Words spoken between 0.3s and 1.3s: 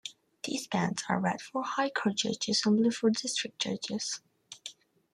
These bands are